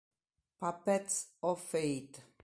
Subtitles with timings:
[0.57, 2.17] Puppets of Fate